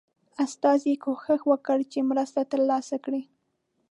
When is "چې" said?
1.91-1.99